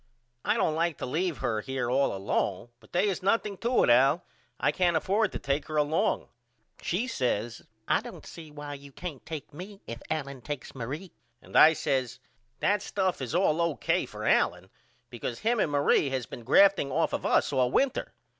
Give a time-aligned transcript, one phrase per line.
[0.43, 3.91] I don't like to leave her here all alone but they is nothing to it
[3.91, 4.23] Al
[4.59, 6.27] I can't afford to take her along.
[6.81, 11.11] She says I don't see why you can't take me if Allen takes Marie.
[11.39, 12.17] And I says
[12.61, 14.07] That stuff is all O.K.
[14.07, 14.71] for Allen
[15.11, 18.11] because him and Marie has been grafting off of us all winter.